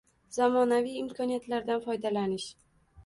[0.37, 2.53] Zamonaviy imkoniyatlardan foydalanish